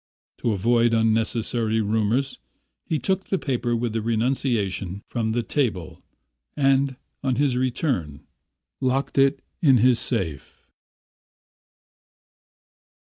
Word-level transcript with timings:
To 0.39 0.51
avoid 0.51 0.95
unnecessary 0.95 1.79
rumours 1.79 2.39
he 2.87 2.97
took 2.97 3.25
the 3.25 3.37
paper 3.37 3.75
with 3.75 3.93
the 3.93 4.01
renunciation 4.01 5.03
from 5.09 5.29
the 5.29 5.43
table 5.43 6.01
and, 6.57 6.95
on 7.23 7.35
his 7.35 7.55
return, 7.55 8.25
locked 8.79 9.19
it 9.19 9.43
in 9.61 9.77
his 9.77 9.99
safe. 9.99 10.65